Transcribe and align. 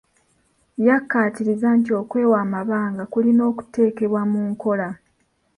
Yakkaatirizza 0.87 1.69
nti 1.79 1.91
okwewa 2.01 2.37
amabanga 2.45 3.03
kulina 3.13 3.41
okuteekebwa 3.51 4.21
mu 4.31 4.39
nkola. 4.51 4.89